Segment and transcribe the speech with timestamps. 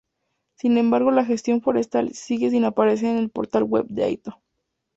[0.55, 4.41] Sin embargo la gestión forestal sigue sin aparecer en el portal web del Ayto.